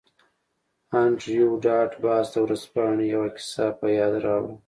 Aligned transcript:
انډریو 1.03 1.49
ډاټ 1.65 1.91
باس 2.03 2.25
د 2.33 2.35
ورځپاڼې 2.45 3.05
یوه 3.13 3.29
کیسه 3.35 3.65
په 3.79 3.85
یاد 3.97 4.13
راوړه 4.25 4.55